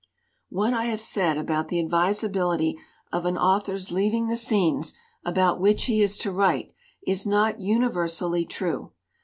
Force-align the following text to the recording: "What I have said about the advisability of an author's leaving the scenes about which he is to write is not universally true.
"What 0.49 0.73
I 0.73 0.85
have 0.85 0.99
said 0.99 1.37
about 1.37 1.67
the 1.67 1.79
advisability 1.79 2.75
of 3.13 3.27
an 3.27 3.37
author's 3.37 3.91
leaving 3.91 4.29
the 4.29 4.35
scenes 4.35 4.95
about 5.23 5.59
which 5.61 5.83
he 5.85 6.01
is 6.01 6.17
to 6.17 6.31
write 6.31 6.73
is 7.05 7.27
not 7.27 7.59
universally 7.61 8.43
true. 8.43 8.93